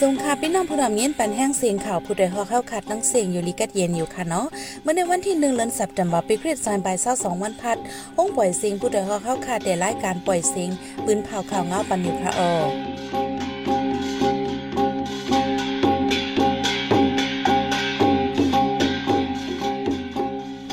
[0.00, 4.46] สงค่ะพี่น้องผู้นำเย็นปันแห้งเสียงข่าวผู้ใดฮอเข้าขัดนังเสียงอยู่ลิกัดเย็นอยู่ค่ะเนาะ
[4.82, 7.76] เมื่อในวันที่1เดือนสัปดาห์ปีคริสต์ศักราช22วันพัด
[8.16, 10.70] ห้องปล่อยเสียงผู้ใดฮอเข้าขัดได้รายการปล่อยเสียง
[11.04, 12.54] ปืนเผาข่าวเงาปันอยู่ค่ะออ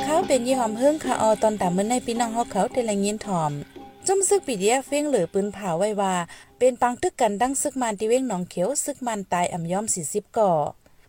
[0.04, 3.54] เขาเป็นยี่หอมเฮิงค่ะออตอนตามเมื่อในพี่น้องเฮาเขาได้ละยินถ่อม
[4.08, 6.14] จุ่มซึกปีเดียเฟ้งเหลือปืนเผาไว้ว่า
[6.60, 10.52] เป็นปังตึกกันดั้งซึกมันที่เว้งหนองเขียวซึกมันตายอ่ำย้อม40ก่อ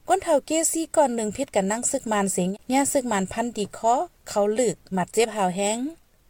[0.08, 3.94] ก้นเท่าเกซี่ก่อนหนึ่งพิษกันนั่งซึกมันสิงย่ซึกมันพันดีคอ
[4.28, 5.78] เขาลึกหมัดเจ็บหาวแห้ง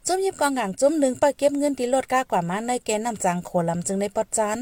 [0.07, 4.59] จุ่มยิบกองหางจุ่มหนึ่งไปเก็บเงินที่รถก้ากว่ามาในแกนนำจางโคลำจึงได้ปอดจัน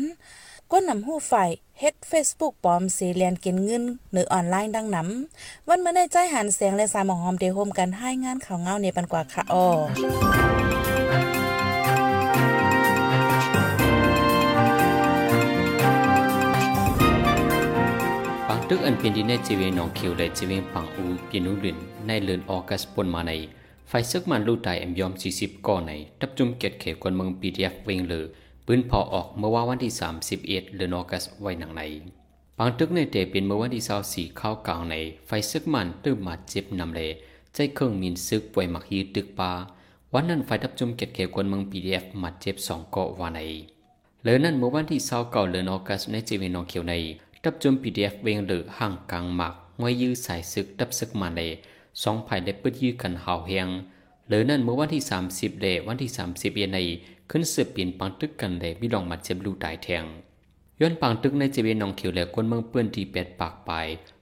[0.70, 1.32] ก้นนำหู้ไฟ
[1.80, 9.66] เฮ็ด Facebook ปลอมสีเลียนกินเงินหรือออนไลน์ดังนำวันเมื่อในใจหันเสียงและสามหอมเดโฮมกันให้งานข่าวเงาในปันกว่าค่ะอ้อ
[18.74, 23.32] ตึกอันเป็นดินในจีเวหนองเขียวและจีเวนปังอูเปียนุลินในเลือนออกัสปนมาใน
[23.88, 28.24] ไฟซึกมันลู่ตายแอมยอม 40 ก่อในทับจุมเกตเขวกวนเมืองปีดีเอฟเวงเลย
[28.66, 29.92] ปืนพอออกเมื่อว่าวันที่
[30.38, 31.82] 31เลือนออกัสไว้หนังใน
[32.58, 34.94] ปังตึกในเตเป็นเมื่อวันที่24เข้ากลางใน
[35.26, 37.00] ไฟซึกมันตื้มมาเจ็บนำเล
[37.54, 39.50] ใจเครื่องมินซึกป่วยมักยีตึกปา
[40.12, 43.40] วันนั้นไฟทับจุมเกตเขวกวนเมืองปีดีเอฟมาเจ็บสองเกาะวาใน
[44.22, 46.94] เลือนั้นเมื่อวันที่29เดือนออกัสในจีเวนองเขียวใน
[47.46, 51.50] ดับจม PDF เวงเหลือห่างกลางหมักงวยยื้อสายศึกดับศึกมาเลย
[52.02, 53.68] สองภายได้ปิดยื้อกันหาวเฮียง
[54.26, 56.78] เหลือนั้นเมื่อวันที่ 30เดวันที่ 30 เยนใน
[57.30, 60.04] ขึ้นเสืบเปลี่ยนปังตึกกันเลยมีลองมาเจ็บลูตายแทง
[60.80, 63.70] ย้อนปังตึกในเจเวนองเขียวและคนเมืองเปื้อนที่แปดปากไป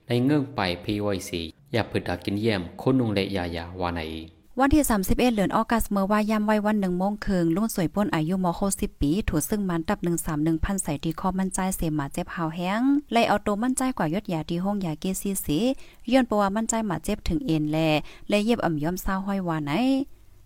[0.07, 1.41] ในเงื่องไปพีไวซี
[1.73, 4.01] อย่าเปิดดากินเยี่ยมโคนนุงและยายาวาใน
[4.63, 9.99] วันที่ 31 เดือนออกัสเมื่อว่ายามไว้วันหนึ่งโมงครึ่งลุงสวยป้นอายุม60ปี ถูกซึ่งมันตับ
[10.31, 15.59] 131พันใส่ที่คอมันใจเสมาเจ็บหาวแห้งไลเอาตัวมันใจกว่ายศยาที่ห้องยาเกซีสี
[16.11, 17.77] ย้อนประว่ามันใจมาเจ็บถึงเอ็นแล
[18.29, 19.71] และเย็บอ่ำย้อมเศร้าห้อยว่าไหน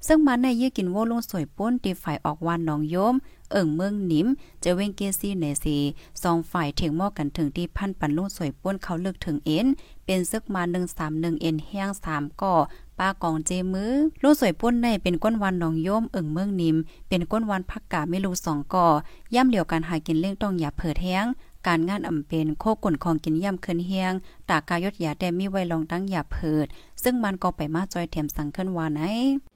[0.08, 3.16] ซึ่งมันในยื้อกินโวลุงสวยป้นตีฝ่ายออกวานหนองโยม
[3.52, 4.28] เอิ่งเมืองนิม
[4.62, 5.78] เจเวงเกซีเนซี
[6.24, 9.68] สองฝ่ายเถียงหม้อกันถึงที่พันปันลุงสวยป้นเขาเลึกถึงเอ็น
[10.06, 10.62] เป็นซึกมา
[11.02, 12.56] 131เอ็นแห้ง3ก่อ
[13.00, 16.78] ป้ากองเจมือลูกสวยป้นในเป็นก้นวันหนองโยมเอิ่งเมืองนิม
[17.10, 18.88] เป็นก้นวันพักกาไม่รู้สองก่อ
[19.36, 21.26] ย่ำเหลียวการหากินเลี้ยงต้องอย่าเผิดแห้ง
[21.68, 24.14] การงานอำเป็นโคกุ่นของกินย่ำเคืนเฮียง
[24.50, 26.68] ตากายดยาแต่มีไว้ลองตั้งอย่าเผิด
[27.04, 29.02] ซึ่งมันก็ไปมาจอยเทียมสังขึ้นวาไหน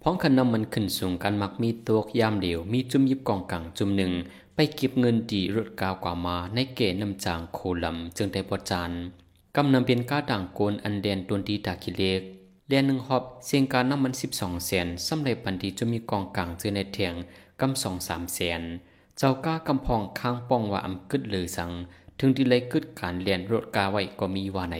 [0.03, 4.11] พ้องขนมมันขึ้นสูงกันมักมีตัวกยามเดียวมีจุ่มยิบกองกลางจุ่มหนึ่ง
[4.55, 8.91] ไปเก็บเงินดีรถกาวกว่ามาในเกณฑ์นำจางโคลำจึงได้ประจาน
[9.55, 12.21] กำนำเป็นก้าด่างโกนอันเดนตวนดีตาคิเลก
[12.71, 17.13] เลียนหนึ่งหอบเสียงการน้ำมันสิบสองแสนสำเร็จปันดีจะมีกองกลางเจอในเทียง
[17.61, 18.61] กำสองสามแสน
[19.17, 21.71] เจ้าก้ากำพองข้างป้องว่าอำกึดเลยสัง
[22.19, 24.77] ถึงที่เลยกึดการเลียนรถกาไว้ก็มีว่าไหน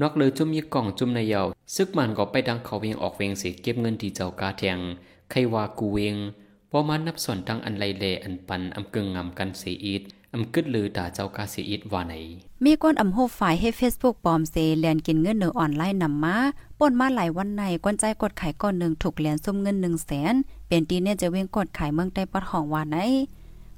[0.00, 4.78] นอกเลยจุมมีกล่องจุ่มในเยาวซึกมันก็ไปดังเขาเวงออกเวงเสียเก็บเงินที่เจ้ากาแทง
[5.30, 6.16] ใครว่ากูเวง
[6.70, 10.02] พอมันนับส่วนดังอันไรเลอันปันอำกึ่งงำกันเสียอีด
[10.34, 12.14] อำกึดลือด่าเจ้ากาเสียอีดว่าไหน
[12.64, 16.36] มีก้นอำโหฝ่ายให้ Facebook ปลอมเซแลนกินเงินเนือออนไลน์นำมา
[16.78, 20.34] ป่นมาหลายวันในก้นใจกดขายก้อนหนึ่งถูกแลนซุ่มเงิน1 0 0 0 0แสน
[20.68, 22.96] เป็นตีเนี่ยจะเว้งกดขายเมืองใต้ปอดของว่าไหน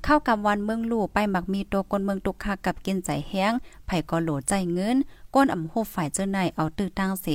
[0.04, 3.52] เข้ากับวันเมืองลู่ไปหมักมีตัวกนเมืองตุกคากับกินใจแห้ง
[3.86, 4.96] ไผก็โหลใจเงิน
[5.34, 7.26] ก้นอำโหฝ่ายเจ้าในเอาตื้อตั้งเส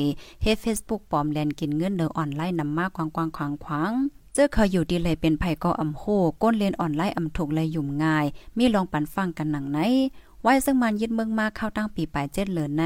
[0.42, 3.92] เฮ็ด Facebook ปลอมแลนกินเงินเนือออนไลน์นำมากวางๆขวางขวาง
[4.40, 6.04] เจอเขาอยู่ดีเลยเป็นไผก็อำโห
[6.42, 8.26] ก้นเรียนออนไลน์อำถูกเลยยุ่มง่าย
[8.58, 9.80] มีลองปันฟังกันหนังไหน
[10.42, 12.86] ไว้ซึ่งมันยึดเมืองมาเข้าตั้งปีปลายเจ็ดเหลือใน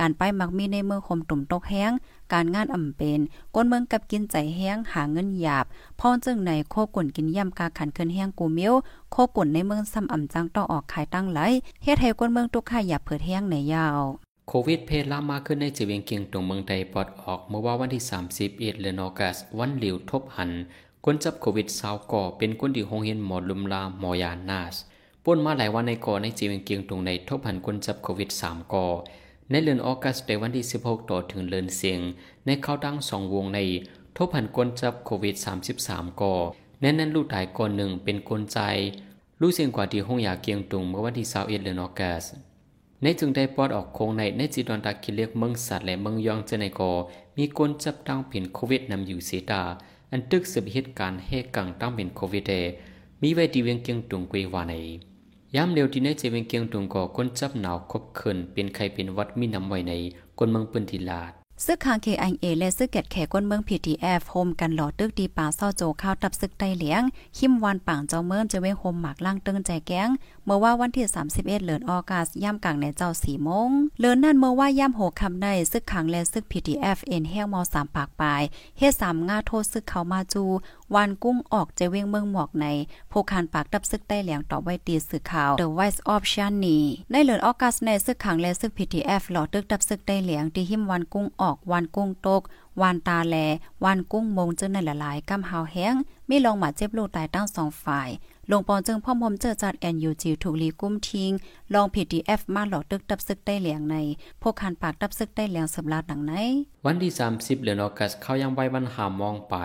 [0.00, 1.92] การไปมักมีในเมืองคมตุ่มตกแห้ง
[2.32, 3.20] การงานอ่ำเป็น
[3.54, 5.64] ก้นเมืองกับกินใจแห้งหาเงินหยาบ
[6.00, 8.74] พ่อจึงในโคกุ่นกินย่ำกาขันเคินแห้งกูเมียว
[9.12, 11.40] โคกุ่นในเมืองซ้ำอ่ำจังต้องออกขายตั้งไหล
[11.82, 14.00] เฮ็ดให้ก้นเมืองตุกข่ายหยาบเผิดแห้งในยาว
[14.48, 20.50] โควิดเพลามากขึ้นในจีเวียงเกียงตรงเมืองใดปลอดออกเมื่อว่าวันที่ 31เดือนออกัสวันหลิวทบหัน
[21.04, 24.74] คนจับโควิดสาวก่อเป็นคนที่โรงเรียนหมอลุมลาหมอยานาส
[25.24, 28.86] ป่นมาหลายวันในก่อในจีเวียงเกียงตรงในทบหันคนจับโควิด3ก่อ
[29.50, 32.00] ในเดือนออกัสในวันที่ 16 ต่อถึงเดือนเสียง
[32.46, 33.60] ในเข้าดังสองวงใน
[34.16, 35.34] ทบหันคนจับโควิด
[35.78, 36.34] 33 ก่อ
[36.80, 38.58] แน่นนั้นลูกตายก่อนหนึ่งเป็นคนใจ
[39.40, 42.24] รู้เสียงกว่าที่ห้องยาเกียงตุงเมื่อวันที่21เดือนออกัส
[43.02, 46.92] ในจึงได้ปลอดออกโคงในในจีดอนตาคิเลียกเมืองสัตว์และเมืองยองเจในกอ
[47.36, 49.62] มีคนจับตั้งเป็นโควิดนำอยู่เสียตา
[50.12, 52.52] อันตึกสืบเหตุการณ์เฮกังตั้งเป็นโควิดเด
[53.22, 54.74] มีไว้ที่เวียงเกียงตุงกุยวาใน
[55.56, 59.92] ยามเร็วที่ในเจเวียงเกียงตุงก่อคนจับหนาวคบคืนเป็นใครเป็นวัดมีนำไว้ใน
[60.38, 61.32] คนเมืองปืนทิลาด
[61.66, 67.02] ซึกคาง KIA และซึกแกดแขก้นเมือง PTF โฮมกันหลอดตึกดีป่าเศร้าโจข้าวตับซึกไตเหลียง
[67.38, 70.08] คิมวันป่างเจ้าเมืองจะเว้งโฮมหมากล่างตึงใจแก้ง
[70.44, 73.70] เมื่อว่าวันที่ 31เดือนออกัสย่ำกลางในเจ้าสีโมง
[74.00, 78.42] เลินนั่นเมื่อว่าย่ำโหคำในซึกขังและซึก PTF เอ็นแห้งมอ3ปากปลาย
[78.78, 80.44] เฮ็ด3งาโทษซึกเขามาจู
[80.94, 82.66] วันกุ้งออกจะเว้งเมืองหมอกใน
[83.08, 86.78] โพคานปากตับซึกใต้เหลียงต่อไว้ตีสื่อข่าว The Voice of Shani
[87.10, 92.42] ในเลือนออกัสในซึกขังและซึก PTF หลอดตึกดับซึกใต้เหลียงที่หิมวันกุ้งออกวันกุ้งตก
[92.80, 93.36] วานตาแล
[93.84, 95.94] วานกุ้งมงจึงในหลายๆกำหาวแห้ง
[96.28, 98.08] มีลงหมาเจ็บลูกตายตั้งสองฝ่าย
[98.50, 101.30] ลงปอนจึงพ่อมมเจอจัด NUG ถูกลีกุ้มทิ้ง
[101.74, 103.96] ลอง PTF มาหลอดตึกดับซึกใต้เหลียงใน
[104.42, 106.32] พวกคันปากดับซึกใต้เหลียงสำลาดหนังไหน
[106.86, 109.56] วันที่ 30เดือนออกัสเขายังไว้วันหามองไป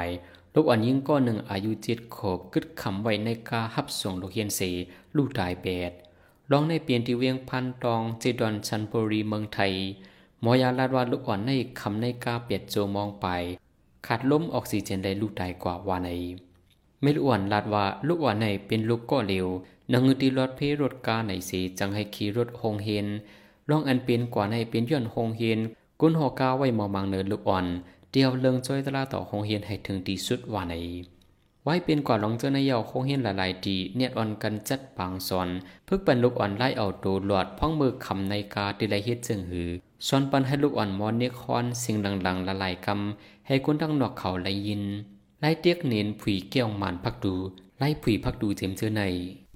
[0.53, 4.61] ลูกอ่อนยิ่งก้อนหนึ่งอายุเจ็ดขบกึดขำไว้ในกาฮับส่งลูกเฮียนเส
[5.15, 5.91] ลูกตายแปด
[6.51, 9.73] ลองในเปลี่ยนที่เวียงพันตองเจดอนชันบุรีเมืองไทย
[10.41, 13.27] หมอยาลาดว่าลูกอ่อนในคำในกาเปียดโจมองไป
[14.07, 16.09] ขาดล้มออกซิเจนได้ลูกตายกว่าวาใน
[17.01, 19.47] ไม่ลูกอ่อนลาดว่าลูกอ่อนในเป็นลูกก็เร็ว
[19.91, 23.07] นังงตีรถเพรถกาในเสจังให้ขี่รถหงเฮน
[23.69, 25.59] ลองอันเป็นกว่าในเป็นย่อนหงเฮน
[25.99, 27.65] กุนหอกาไว้มอมังเนินลูกอ่อน
[28.11, 30.75] เดียวเลิงจ้อยตลาต่อหงเฮียนให้ถึงที่สุดว่าใน
[31.67, 35.49] ไว้เป็นกว่าหลงเจอในเยาคงเฮียนหลายๆดีเนียดอ่อนกันจัดปางสอน
[35.87, 39.69] พึกเป็นลูกอ่อนไล่เอาตัวหลอดพ้องมือคำในกาติไลเฮ็ดจึงหือ
[40.07, 44.83] สอนปันให้ลูกอ่อนมอนเนคอนสิ่งดังๆละลายกำให้คนทั้งนอกเขาไลยิน
[45.41, 47.35] ไล่เตียกเนนผุยเกี่ยวมันพักดู
[47.79, 49.03] ไล่ผุยพักดูเจ็มเจอใน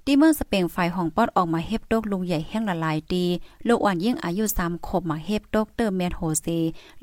[0.06, 3.24] ที่เมืองสเปงไฟของปอดออกมาเฮ็บดกลุงใหญ่แห้งละลายตี
[3.68, 6.46] ลูกอ่อนยิ่งอายุ3ขบมาเฮ็บดกเติมเมนโฮเซ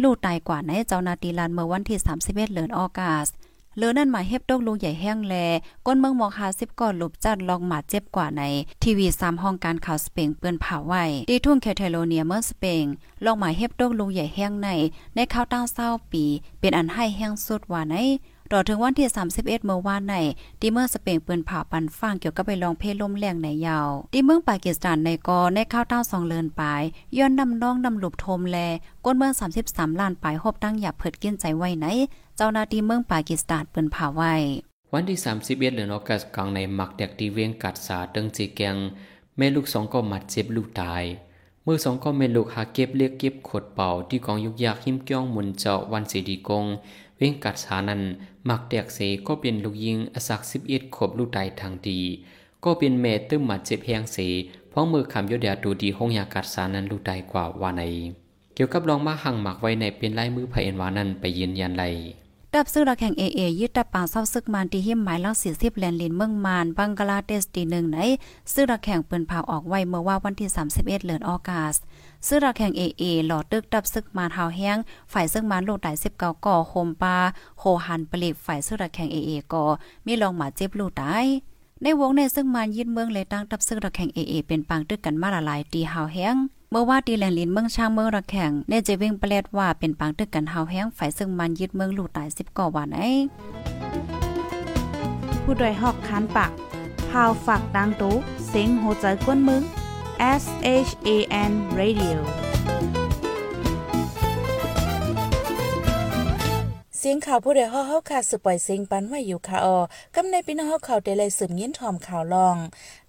[0.02, 3.28] ลูกตายกว่าในเจ้านาตีลานเมื่อวันที่31เดือนออกัส
[3.80, 5.36] เลือนั่นหมายเฮ็บดกลุงใหญ่แห้งแล
[5.86, 8.44] ก้นเมืองมอก50ก่อนหลบจัดลองหมาเจ็บกว่าใน
[8.84, 12.84] ทีวี3ห้องการข่าวสเปงเปื้อนเผาไว้ดีทุ่งแคเทโลเนียเมืองสเปง
[13.26, 14.70] ลองหมายเฮ็บดกลุงใหญ่แห้งใน
[15.16, 16.24] ในข้าวตั้งเศร้าปี
[16.60, 17.96] เป็นอันให้แห้งสุดว่าใน
[18.52, 19.08] รอถึงวันที่
[19.38, 20.16] 31 เมื่อวานใน
[20.60, 26.82] ที่เมืองสเปนเปืนผ่าปันฟังเกี่ยวกับไปลองเพลลมแรงในยาวที่เมืองปากีสถานในกอในข้าวเต้าสองเลินปลาย
[27.18, 28.58] ย้อนนำน้องนำหลบโทมแล
[29.06, 29.34] ก้นเมือง
[29.66, 31.88] 33 ล้านปลายหบตั้งหยับเพิดกินใจไว้ไหน
[32.40, 34.34] เจ้าหน้าที่เมืองปากีสถานเปิ้นผ่าไว้
[34.94, 38.76] วันที่ 31 เดือนออกัสกลางในมักแดกดีเวียงกัดสาเติงจีแกง
[39.38, 41.04] แม่ลูกสองก็มัดเจ็บลูกตาย
[41.66, 46.66] มือสองก็แม่ลูกหาเก็บเรียกเก็บขดเป่าที่กองยุกยากหิมเกี้ยงมุนเจาะวันสีดีกง
[47.18, 48.02] เว้งกัดสานั้น
[48.50, 52.00] มักแดกเสก็เป็นลูกยิงอสักสิบเอ็ดขบลูกตายทางดี
[52.64, 54.18] ก็เป็นแม่ตึ้มหมัดเจ็บแหงเส
[54.72, 57.84] พราะมือคำยศยาดูดีห้องยากัดสานั้นลูกตายกว่าว่าใน
[58.56, 61.86] เกี่ยวกับรองมาหังหมักไว้ในเป็นลายมือไผเอ็นวานั้นไปยืนยันไล
[62.56, 67.98] ดับซึ่งระแข่ง AA ยึดดับปางเศร้าซึกมานที่หิมหมายลัก40แลนลินเมืองมานบังกลาเทศตีหนึ่งไหน
[68.54, 71.76] ซึ่งระแข่งเปิ้นเผาออกไว้เมื่อว่าวันที่ 31เดือนออกัส
[72.28, 74.78] ซึ่งระแข่ง AA หลอดตึกดับซึกมานหาวแห้ง
[75.14, 77.16] ฝ่ายซึกมานลูกได้19ก่อโคมปา
[77.60, 79.66] โคหันปลีกฝ่ายซึ่งระแข่ง AA ก่อ
[80.06, 81.26] มีลองหมาเจ็บลูกตาย
[81.82, 86.38] ในวงในซึ่งมานยึดเมืองเลยตั้งดับซึ่งระแข่ง AA เป็นปางตึกกันมาละลายตีหาวแห้ง
[86.72, 93.10] เมื่อว่าตีแหลงลินเมืองช่างเมืองระแข่งเนเจวิ่งเปลดว่าเป็นปางตึกกันเฮาแห้งฝ่ายซึ่งมันยึดเมืองลูกตายสิบก่อวันไอ้
[95.44, 96.52] ผู้ดยหอกคันปาก
[97.10, 98.16] พาวฝากดังตู้
[98.48, 99.64] เซ็งโหใจกวนมึง
[100.42, 100.44] S
[100.88, 101.10] H A
[101.50, 102.18] N Radio
[107.10, 109.80] สียงข่าวผู้ใดฮอเฮาค่ะสืบปล่อยเสียงปันไว้อยู่ค่ะออ
[110.16, 112.58] กำในพี่น้องเฮาเขาได้เลยสืบยินทอมข่าวลอง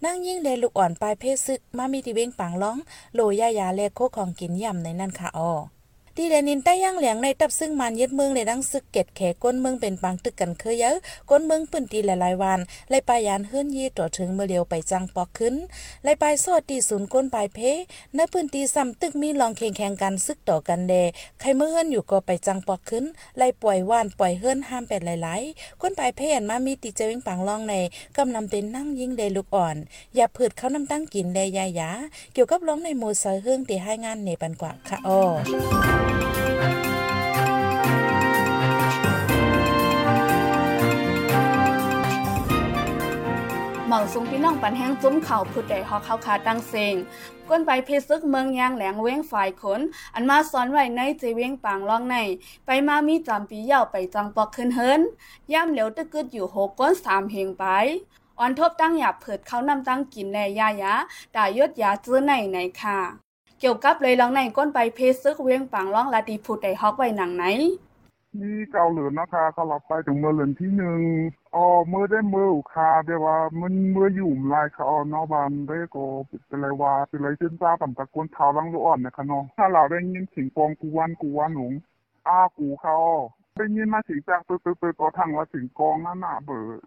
[0.05, 2.77] นั่งยิ่งได้ลูกอ่อนปลายเพศซึกมามีที่เว้งปังร้อง
[3.15, 5.53] โลยายาเลโคของกินย่ำในนั่นค่ะออ
[6.21, 10.97] ดีแลนินใต้ย่างเหลียงในตับซึ่งมันยึดเมืองเลยดังซึกเก็ดแขก้นเมืองเป็นปังตึกกันเคยเยอะ
[11.31, 12.59] ก้นเมืองปืนตีหลายๆวัน
[12.91, 15.55] ไล่ปายานเฮือนยีต่อถึงเมื่อเดียวไปจังปอกขึ้น
[16.05, 17.59] ไล่ปายสอดตีศูนย์ก้นปลายเพ
[18.15, 20.95] ในปืนตีซ้ำตึกมีลองแข่งแข่งกันซึกต่อกันแด
[21.41, 23.05] ใครเมื่อเฮือนอยู่ก็ไปจังปอกขึ้น
[23.39, 27.75] ไล่ปล่อยว่านปล่อยเฮือนห้ามเป็ดหลายๆก้นปลายเพอันมามีตีเจวิงปังลองใน
[28.17, 29.77] กำนำเป็นนั่งยิงเดลูกอ่อน
[30.15, 31.91] อย่าผืดเขาน้ำตั้งกินแดยายา
[32.33, 36.08] เกี่ยวกับร้องในโมซอยเฮืองตีให้งานเนปันกว่าค่ะอ้อ
[43.89, 46.95] หม่องสุงพี่น้องปันแห้งจุ้มเข่าพุดได้ฮอกเขาขาตั้งเซง
[47.49, 49.81] ก้นไปเพซึกเมืองยางแหลงเว้งฝ่ายขน
[50.15, 52.17] อันมาซ้อนไว้ในเจเว้งปางล่องใน
[52.67, 55.01] ไปมามีจำปีเย่าไปจังปอกขึ้นเฮิน
[55.53, 57.65] ย่ำเหลวตึกึดอยู่หกก้นสามเฮงไป
[58.39, 60.95] อ่อนทบตั้งหยาบเผิดเขานำตั้งกินแลยายา
[61.35, 63.28] ด่ายดยาจื้อในในค่ะ
[63.61, 67.45] เกี่ยวกับเลยลองในก้นไปเพซึกเว้งปางล่องลาดีพุดได้ฮอกไว้หนังไหน
[68.41, 71.01] นี่เก่าเหลือนะคะเขารับไปถึงเมื่อเหลือนที่หนึ่ง
[71.55, 76.05] อ๋อเมื่อได้เมื่ออุคาเดี๋ยวว่ามันเมื่ออยู่ลายเขาเอนอบานได้ก็
[76.47, 81.73] เป็นไรว่าเป็นไรเส้นซ่าต่ำตะกวนเท้าลังลูกอ่อนนะคะเนาะถ้าเราได้ยินเสียงปองกูวันกูวันหลง
[82.29, 82.97] อากูเขา
[83.57, 86.85] ได้ยินมาถึงจากตึกๆๆก็ทางว่าถึงกองนั่นน่ะเบอร์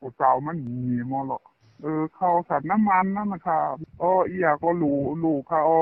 [0.00, 1.42] กูเจ้ามันมีมอหรอก
[1.82, 5.80] เออเขาสัตว์น้ำมันนั่นนะครับอ้ออียาก็รู้รู้ค่ะอ้อ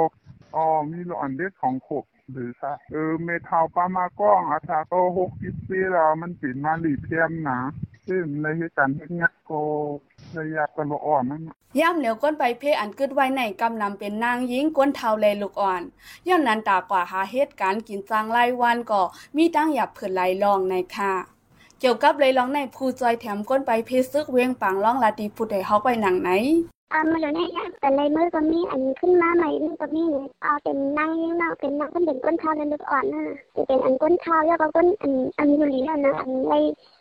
[0.57, 7.59] อ๋อมีหลอนเด็ดของขบหรือค่ะเออเมทาปามาก้องอาชาก็หกสิบปีแล้วมันปิดมาหลีเพียมนะ
[8.09, 9.61] ซึ่งในเหตุการณ์เฮ็ดงัดก็
[10.38, 11.43] ระยะกันบ่อ่อนนั่น
[11.81, 15.83] ย่ำเหลียวก้นไปเพอันกึดไว้ในกำนำเป็นนางยิงก้นเทาเลลูกอ่อน
[16.28, 19.02] ย้อนนั้นตากว่าหาเหตุการณ์กินจังรายวันก็
[19.37, 21.12] มีตั้งหยับเผื่นไหลลองในค่ะ
[21.81, 26.31] เกี่ยวกับเลยลองในผู้จอยแถมก้นไปเพซึกเวียงปังร้องลาดีผู้ใดเฮาไปหนังไหน
[26.92, 33.23] อ่ามาอยู่ในเนี่ยแต่ในมือก็มีอันขึ้นมาใหม่นี่ก็มีเนี่ยเอาเป็นนางยิ่งเนาะเป็นนางคนเป็นก้นเท้าและลึกอ่อนน่ะ
[33.54, 36.54] จะเป็นอันก้นเท้าแล้วก็ก้นอันอันยูรีนั่นนะอันไร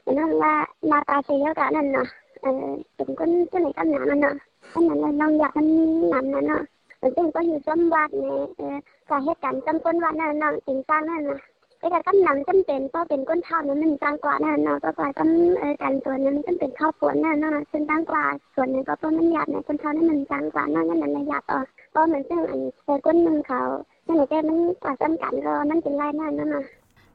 [0.05, 0.53] อันนั้นว่า
[0.89, 2.07] นาตาเซียกะนั่นเนาะ
[2.41, 2.65] เออ
[2.95, 4.35] เป็นก้นเจ้าไหนกำหนามันเนาะ
[4.73, 5.67] อันนั้นเราลองอยากมัน
[6.09, 6.61] หนำนั่นเนาะ
[7.15, 8.77] ซึ่งก็อยู่จำวัดเนี่ยเออ
[9.09, 11.39] สารเหตุการณ์จำก้นวัดนั่นเนาะจริงจังนั่นนะ
[11.91, 18.25] แต่ก็กำหนังจำเป็นก็เป็นก้นเท่านั้นมันจางกว่านั่นเนาะก็กว่าจำเออการส่วนนั้นจำเป็นข้าวฝนนั่นเนาะซึ่งจังกว่า
[18.55, 21.61] ส่วนนึงก็เพราะมันหยาบในก้นเท่านั้นมันจางกว่านั่นนั่นมันหยาบอะ
[21.95, 23.61] ก็เหมือนซึ่งอันเออก้นนึงเขา
[24.07, 26.63] นั่นแหละแต่มันกว่าจำกันก็มันเป็นไรนั่นนั่นน่ะ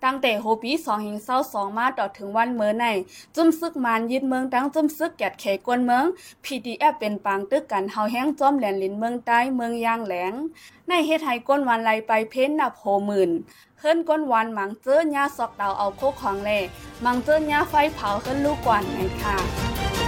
[0.05, 2.87] ตั้งแต่โฮปี2หิงเศร้า2มาต่อถึงวันเมื่อใน
[3.37, 6.05] จุ่มซึกมานยึดเมืองตั้งจุ่มซึกแกดเขกวนเมือง
[6.45, 10.33] PDF เป็นปางตึกกันเฮาแห้งจอมแหลนลินเมืองใต้เมืองยางแหลง
[10.89, 13.31] ในเฮ็ดให้ก้นวันไลไปเพ้นนับโหหมื่น
[13.79, 16.51] เฮิรนก้นวันหมังเจอหญ้าซอกดาวเอาโคกของแล
[17.03, 20.02] หมังเจอหญ้าไฟเผาเฮิรนลูกกวนในค่ะ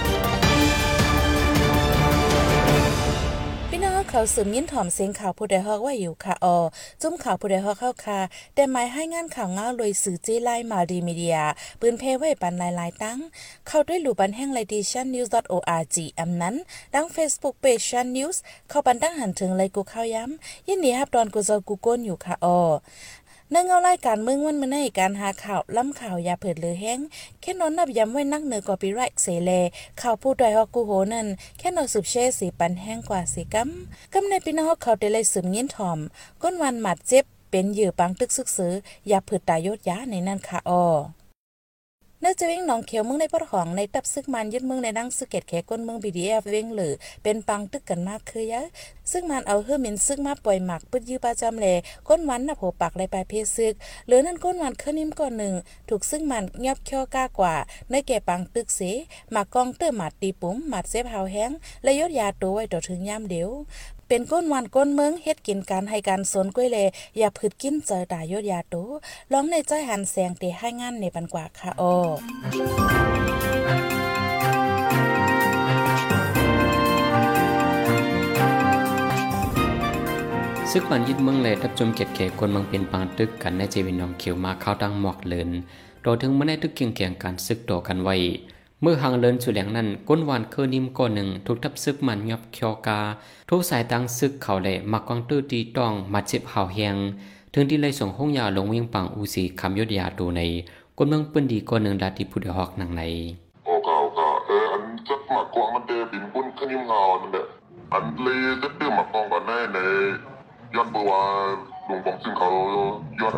[4.17, 6.59] เขาสืมยินถ่อมเสียงข่าวผู้ใดฮอกว่าอยู่ค่ะออ
[7.03, 8.21] จุ้มข่าวผู้ใดฮอกเข้าค่ะ
[8.55, 11.39] แต่หมายให้งานข่าวง้าวลอยสื่อจีไลมาดีมีเดีย
[11.81, 13.19] ปืนเพไว้ปันหลายๆตั้ง
[13.67, 16.55] เข้าด้วยหลู่บันแห่งไลดิชันนิวส์ .org อำนั้น
[16.95, 22.59] ดัง Facebook Page ชันนิวส์เข้าปันตั้งหันถึงเลยกูเข้าย้ำยินดีฮับดอนกูเจอกูก้นอยู่ค่ะออ
[23.55, 27.01] เนื่องเอาไล่การเมืองวันมื้อในการหาข่าวล้ำข่าวยาเผิดหรือแห้ง
[27.41, 29.51] แค่นอนนับย้ำไว้นักเหนือกอปีไรเสเล
[30.01, 31.27] ข่าวผู้ดอยฮอกกูโหนั่น
[31.59, 35.99] แค่นอนสืบเช่สีปันแห้งกว่าสีกำกำในปีนฮอกเขาได้เลยสืบเงี้ยนถ่อม
[36.43, 38.73] ก้นวันหมัดเจ็บเป็นเหยื่อปังตึกซึกซือ
[39.11, 40.85] ยาเผิดตายดยาในนั่นค่ะออ
[42.25, 48.63] เนื่อจะวิ่งหนองเขียวเมืองในปะของในตับซึกมันยึดเมืองในดังสึกเกตแขก้นเมือง BDF เอฟเว้งหรือเป็นปังตึกกันมากคือยะ
[49.13, 51.67] ซึ่งมันเอาเฮือมินซึกมาปล่อยหมักปึดยื้อประจำแล
[52.09, 53.75] ก้นวันน่ะโผปักในปลายเพศซึก
[54.07, 55.55] หลือนั่นก้นวันเคนิ่มก่อนหนึ่ง
[55.89, 57.55] ถูกซึ่งมันเงียบเคี้ยวก้ากว่า
[57.91, 58.81] ในแก่ปังตึกเส
[59.31, 61.51] หมากกองเตื้อหมัดตีปุ๋มหมัดเซฟเฮาแห้ง
[61.83, 63.51] และยดยาตัวไว้ต่อถึงยามเดียว
[64.09, 66.79] เป็นก้นวันก้นเมืองเฮ็ดกินการให้การสนกล้วยเล
[67.19, 68.75] อย่าพืดกินเจอตายยดยาโต
[69.33, 71.95] ร้องในใจหันแสงเตให้งานในปันกว่าค่ะอ้อ
[80.71, 85.51] ซึกมันยึดเมืองเลยทับจมเก็ดเขคนเมืองเป็นปางตึกกันในเจวินนองเขียวมาเข้าตั้งหมอกเลิน
[86.03, 88.15] โดยถึงเมื่อในตึกเกียงเกียงการซึกต่อกันไว้
[88.83, 93.01] เมื่อหางเลินสุดแหลงนั้นก้นวานเคอนิมก้อนหนึ่งถูกทับซึกมันยอบเคียวกา
[93.49, 96.97] ทุกสายตังซึกเขาเลยมักกองตื้อตีต้องมาเจ็บเห่าแหง
[97.53, 100.41] ถึงที่เลยส่งห้องยาลงเวียงปังอูสีคำยศยาตูใน
[100.97, 103.03] ก้นเมืองปืนดีก้อนหนึ่งดาติพุทธหอกหนังใน
[103.65, 107.45] โอกาโอกาเอออันจักหมากกวางมันเดบินปุ้นขึ้นยิมเงานั่นแหละ
[107.93, 109.79] อันเลยจะตื้อหมากกวางก่อนแน่ใน
[110.75, 111.13] ย้อนบัว
[111.87, 112.49] หลวงปองซึ่งเขา
[113.21, 113.33] ย้อน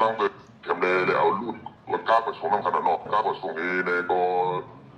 [0.00, 0.26] ตั้งแต่
[0.62, 1.56] แถมเลยเอาลูด
[1.90, 4.20] วัดก้าประสงค์น้ำขนาดนอกก้าประสงค์เอในก็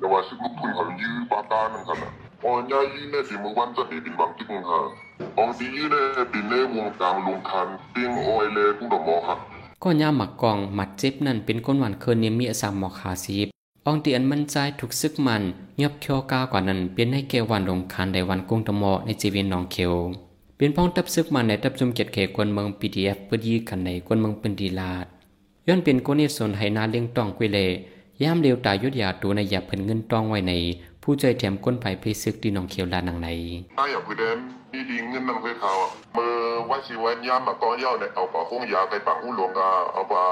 [0.02, 2.12] เรียกว่าซึกลูกทุนเขายื้อปาตานั่นขนาด
[2.44, 4.80] อ๋อยายื้อในฝีมือวันจะเดบินบางติ๊กฮะ
[5.38, 5.96] องดียื้อใน
[6.32, 9.38] บินในวงกลางลุงคันติ้งโอไอเลกุ้งดอกหมอครับ
[9.82, 13.38] ก็ย่าหมักกองหมัดเจ็บนั่นเป็นก้นหวานเคินเนียมีอสามหมอกขาซี
[13.84, 15.42] บอองเตียนมันใจถูกซึกมัน
[15.82, 19.92] ยอบเคียวกากว่านั้นเป็นให้แก่วันลงคันในวันกุ้งตะหมอในจีเวียนหนองเขียว
[20.56, 25.06] เป็นพ้องตับซึกมันในตับจุมเกียรติเขกวนเมือง PDF เพื่อยีกันในกวนเมืองเป็นดีลาด
[25.68, 27.58] ย้อนเป็นก้นนิสนให้นาเลี้ยงตองกุยเล
[28.20, 30.52] ย่ามเลียวตายยุดยาตัวในหยับเพิ่นเงินตองไว้ใน
[31.02, 33.28] ผู้ใจแถมก้นไผ่เพซึกดีหนองเขียวลานังใน
[33.78, 34.36] ถ้าอยากไปเดิน
[34.72, 36.34] มีดีเงินนำไปเขาอะมือ
[36.68, 40.22] ว่าชีวันยามมากองเย้าเนี่ยเอาปากคงยาไปปังหูหลวงกาเอาปา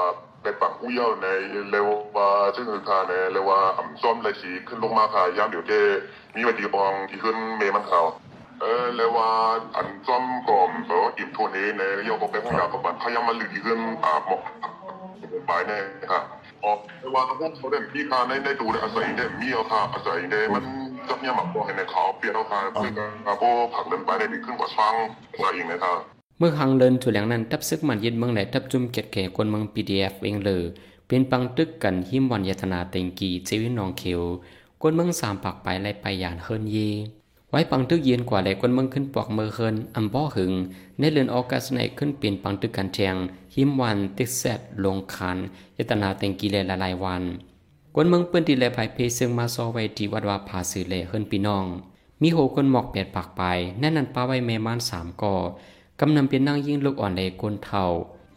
[0.41, 1.27] ไปปังหูเย้าใน
[1.71, 5.73] เร็วว่าซึ่งคือคาในเร็วว่าอ่ำซ้อมไรสีขึ้นลงมาค่ะยามเดี๋ยวเจ
[6.35, 8.01] มีวันดีบองที่ขึ้นเมมันเขา
[8.61, 9.29] เออเร็วว่า
[9.75, 14.41] อันซ้อมก่อมเอออิ่มทุนเอในโยกไปห้องยากับบัตรพยายามมาหลีกขึ้นอาบหมอก
[15.47, 15.77] ไปแน่
[16.11, 16.21] ค่ะ
[16.99, 20.63] เร็วว่าพวกเขาเด่นพี่คาในได้ดูอาศัยเด่นมีเอาค่ะอาศัยเด่มัน
[21.07, 24.93] จับเนี่ยหมักบอกให้ในเขาเปลี่ยนเอาค่ะเพื่อการอาโบผักเดินไปได้ดีขึ้นกว่าช่าง
[25.33, 25.97] อะไรอีกนะครับ
[26.39, 30.63] เมื่อหังเลินถูแหลงนั้นทับซึกมันยึดเมืองไหนทับจุ่มเกียรติแก่คนเมือง PDF เอฟเองเลย
[31.07, 34.21] เป็นปังตึกกันหิมวันยัตนาเต็งกีเจวินนองเขียว
[34.81, 36.77] กวนเมืองสามปากไปไล่ไปยานเฮิรนเย
[37.53, 40.53] ไว้ปังตึกเย็นกว่าแหลกวนเมืองขึ้นปอกเมือเคินอำบ่อหึง
[40.99, 43.15] ในเรือนออกัสในขึ้นเปลี่ยนปังตึกกันแทง
[43.55, 45.37] หิมวันติกแซดลงคัน
[45.77, 47.23] ยตนาแต่งกีเลละลายวัน
[47.95, 51.65] กวนเมืองเปิ้นดีแลภายเพซึ่งมาซอไว้ที่วัดว่าผาสื่อเลเฮิรนพี่น้อง
[52.21, 53.41] มีโหคนหมอกเปียดปากไป
[53.79, 55.35] แน่นันป้าไว้เมมานสามก่อ
[55.99, 57.83] กำนำเป็นนั่งยิ่งลูกอ่อนเลกนเท่า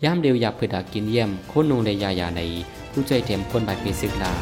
[0.05, 2.41] ย่ามเดียวอยากเพื่อดากินเยี่ยมโคนนุงในยายาใน
[2.93, 4.33] ผู้ใจเต็มคนใบเพซึกลา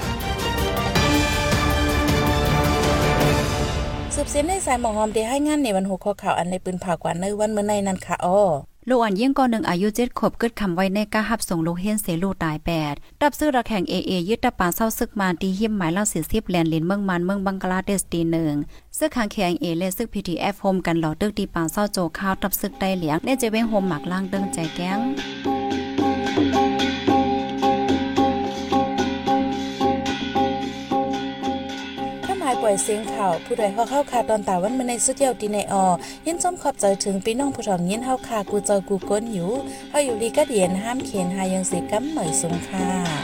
[4.23, 8.41] สืบเสียนในสายหมองหอมได้ให้งานในวันหัวข้อข่าวอันในปืนผ่ากว่าในวันเมื่อในนั้นค่ะอ้อ
[8.89, 18.55] ลูกอ่อนยิ่งก่อนหนึ่งอายุเจ็ดขวบกึดคำไว้ในกาหับส่งลูกเฮียนเสลูตายแปดดับซื้อระแข่งเอเอยึดตะปานเศร้าซึกมาตีหิมหมายเล่าเสีสิบแลนลินเมืองมันเมืองบังกลาเทศตีหนึ่ง
[18.99, 24.99] ซึกขางแข่งเอเลซึกพีทีเอฟโฮมกันหลอตึกตีปานเศร้าโจข้าวตับซึกได้เหลียงได้เจเวงโฮมหมักล่างเดิงใจแก้ง
[32.63, 35.87] ปล่อยเสียงข่าวผู้ใดเข้าเข้าคาตอนตาวันมาในสุดเดียวตีในออ
[36.27, 39.51] ยินจมขอบใจถึงพี่น้องผู้ถองยินเฮาคากูเจอกูก้นอยู่
[39.91, 43.22] เฮาอยู่ลีก็เดียนห้ามเขียนหายังสิกัมเหมยสงค่ะ